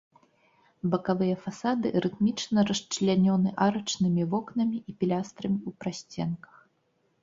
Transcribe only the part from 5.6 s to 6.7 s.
ў прасценках.